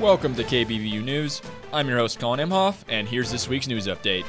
[0.00, 1.42] Welcome to KBVU News.
[1.72, 4.24] I'm your host, Colin Imhoff, and here's this week's news update.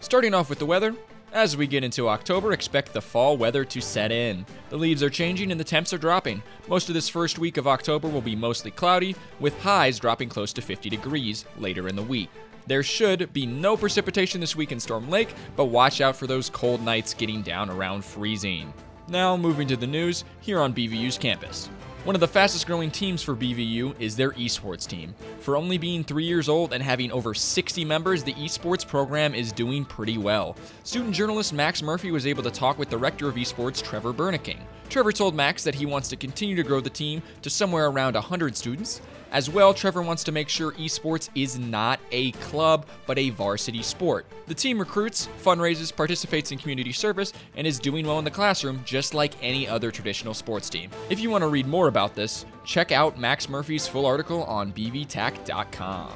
[0.00, 0.92] Starting off with the weather,
[1.32, 4.44] as we get into October, expect the fall weather to set in.
[4.70, 6.42] The leaves are changing and the temps are dropping.
[6.66, 10.52] Most of this first week of October will be mostly cloudy, with highs dropping close
[10.54, 12.30] to 50 degrees later in the week.
[12.66, 16.50] There should be no precipitation this week in Storm Lake, but watch out for those
[16.50, 18.74] cold nights getting down around freezing.
[19.06, 21.70] Now, moving to the news here on BVU's campus.
[22.04, 25.14] One of the fastest growing teams for BVU is their esports team.
[25.40, 29.52] For only being three years old and having over 60 members, the esports program is
[29.52, 30.56] doing pretty well.
[30.82, 34.58] Student journalist Max Murphy was able to talk with Director of Esports Trevor Berniking.
[34.88, 38.14] Trevor told Max that he wants to continue to grow the team to somewhere around
[38.14, 39.00] 100 students.
[39.30, 43.82] As well, Trevor wants to make sure esports is not a club, but a varsity
[43.82, 44.24] sport.
[44.46, 48.80] The team recruits, fundraises, participates in community service, and is doing well in the classroom
[48.86, 50.90] just like any other traditional sports team.
[51.10, 54.72] If you want to read more about this, check out Max Murphy's full article on
[54.72, 56.12] bvtack.com.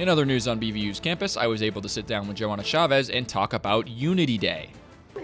[0.00, 3.10] In other news on BVU's campus, I was able to sit down with Joanna Chavez
[3.10, 4.70] and talk about Unity Day.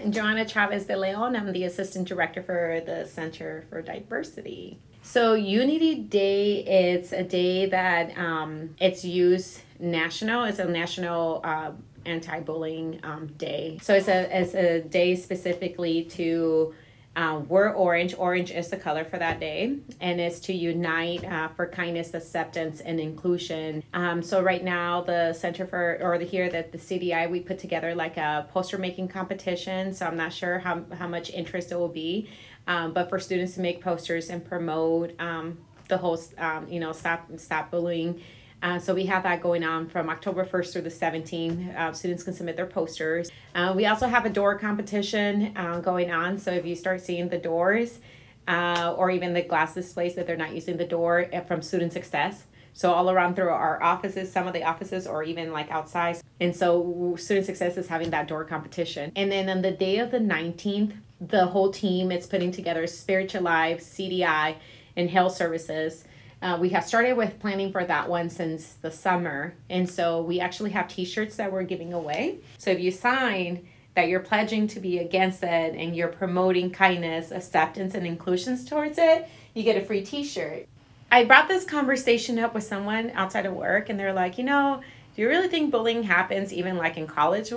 [0.09, 1.35] Joanna Chavez de Leon.
[1.35, 4.79] I'm the assistant director for the Center for Diversity.
[5.01, 10.45] So Unity Day is a day that um, it's used national.
[10.45, 11.71] It's a national uh,
[12.05, 13.77] anti-bullying um, day.
[13.81, 16.73] So it's a it's a day specifically to
[17.15, 18.13] um, we're orange.
[18.17, 22.81] Orange is the color for that day, and it's to unite uh, for kindness, acceptance,
[22.81, 23.83] and inclusion.
[23.93, 27.57] Um, so right now, the Center for or the here that the CDI we put
[27.57, 29.93] together like a poster making competition.
[29.93, 32.29] So I'm not sure how how much interest it will be,
[32.67, 36.91] um, but for students to make posters and promote um, the whole um, you know
[36.91, 38.21] stop stop bullying
[38.61, 41.75] uh, so we have that going on from October 1st through the 17th.
[41.77, 43.29] Uh, students can submit their posters.
[43.53, 46.37] Uh, we also have a door competition uh, going on.
[46.37, 47.99] So if you start seeing the doors
[48.47, 51.93] uh, or even the glass displays that they're not using the door uh, from student
[51.93, 52.45] success.
[52.73, 56.17] So all around through our offices, some of the offices, or even like outside.
[56.41, 59.13] And so student success is having that door competition.
[59.15, 63.43] And then on the day of the 19th, the whole team is putting together Spiritual
[63.43, 64.55] Life, CDI,
[64.97, 66.03] and Health Services
[66.41, 69.55] uh, we have started with planning for that one since the summer.
[69.69, 72.39] And so we actually have t shirts that we're giving away.
[72.57, 77.31] So if you sign that you're pledging to be against it and you're promoting kindness,
[77.31, 80.67] acceptance, and inclusions towards it, you get a free t shirt.
[81.11, 84.81] I brought this conversation up with someone outside of work, and they're like, you know,
[85.15, 87.51] do you really think bullying happens even like in college?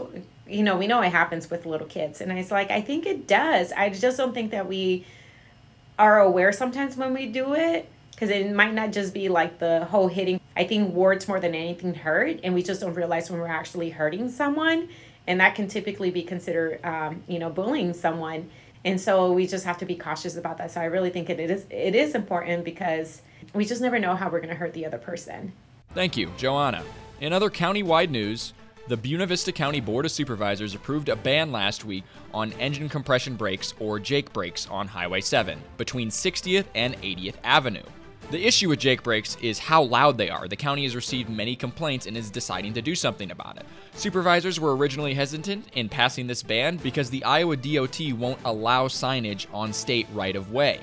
[0.46, 2.20] You know, we know it happens with little kids.
[2.20, 3.72] And I was like, I think it does.
[3.72, 5.04] I just don't think that we
[5.98, 9.84] are aware sometimes when we do it because it might not just be like the
[9.84, 10.40] whole hitting.
[10.56, 13.90] I think words more than anything hurt, and we just don't realize when we're actually
[13.90, 14.88] hurting someone,
[15.28, 18.50] and that can typically be considered, um, you know, bullying someone.
[18.84, 20.72] And so we just have to be cautious about that.
[20.72, 23.22] So I really think it is it is important because
[23.54, 25.52] we just never know how we're going to hurt the other person.
[25.94, 26.82] Thank you, Joanna.
[27.20, 28.52] In other county-wide news,
[28.88, 32.02] the Buena Vista County Board of Supervisors approved a ban last week
[32.34, 37.82] on engine compression brakes or Jake brakes on Highway 7 between 60th and 80th Avenue.
[38.30, 40.48] The issue with Jake brakes is how loud they are.
[40.48, 43.64] The county has received many complaints and is deciding to do something about it.
[43.94, 49.46] Supervisors were originally hesitant in passing this ban because the Iowa DOT won't allow signage
[49.54, 50.82] on state right of way.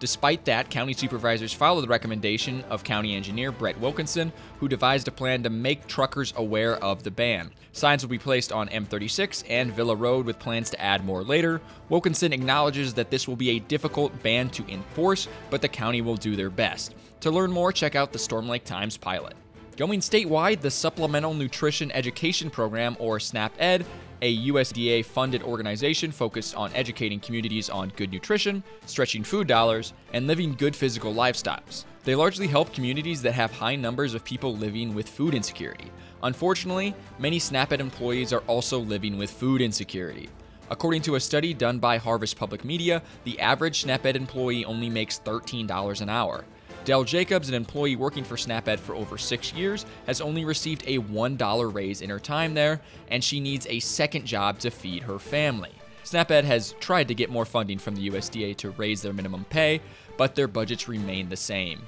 [0.00, 5.12] Despite that, county supervisors followed the recommendation of county engineer Brett Wilkinson, who devised a
[5.12, 7.52] plan to make truckers aware of the ban.
[7.72, 11.60] Signs will be placed on M36 and Villa Road with plans to add more later.
[11.88, 16.16] Wilkinson acknowledges that this will be a difficult ban to enforce, but the county will
[16.16, 16.94] do their best.
[17.20, 19.34] To learn more, check out the Storm Lake Times pilot.
[19.76, 23.86] Going statewide, the Supplemental Nutrition Education Program, or SNAP Ed,
[24.24, 30.26] a USDA funded organization focused on educating communities on good nutrition, stretching food dollars, and
[30.26, 31.84] living good physical lifestyles.
[32.04, 35.90] They largely help communities that have high numbers of people living with food insecurity.
[36.22, 40.30] Unfortunately, many SNAP-Ed employees are also living with food insecurity.
[40.70, 45.20] According to a study done by Harvest Public Media, the average SNAP-Ed employee only makes
[45.20, 46.46] $13 an hour.
[46.84, 50.98] Dell Jacobs, an employee working for SNAP-Ed for over six years, has only received a
[50.98, 55.18] $1 raise in her time there, and she needs a second job to feed her
[55.18, 55.72] family.
[56.02, 59.80] SNAP-Ed has tried to get more funding from the USDA to raise their minimum pay,
[60.18, 61.80] but their budgets remain the same.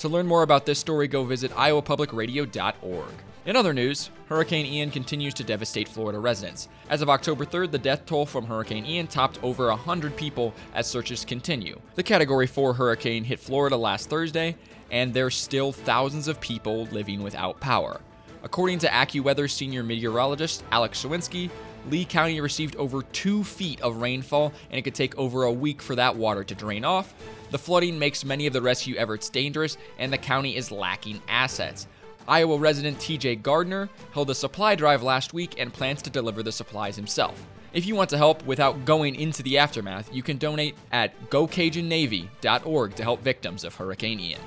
[0.00, 3.12] To learn more about this story, go visit iowapublicradio.org.
[3.44, 6.68] In other news, Hurricane Ian continues to devastate Florida residents.
[6.88, 10.86] As of October 3rd, the death toll from Hurricane Ian topped over 100 people as
[10.86, 11.78] searches continue.
[11.96, 14.56] The Category 4 hurricane hit Florida last Thursday,
[14.90, 18.00] and there's still thousands of people living without power.
[18.42, 21.50] According to AccuWeather senior meteorologist Alex Sosnowski,
[21.88, 25.80] Lee County received over two feet of rainfall, and it could take over a week
[25.80, 27.14] for that water to drain off.
[27.50, 31.86] The flooding makes many of the rescue efforts dangerous, and the county is lacking assets.
[32.28, 36.52] Iowa resident TJ Gardner held a supply drive last week and plans to deliver the
[36.52, 37.42] supplies himself.
[37.72, 42.94] If you want to help without going into the aftermath, you can donate at gocajunnavy.org
[42.96, 44.40] to help victims of Hurricane Ian.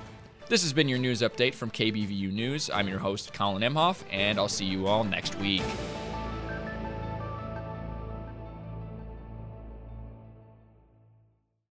[0.50, 2.70] This has been your news update from KBVU News.
[2.70, 5.64] I'm your host, Colin Imhoff, and I'll see you all next week.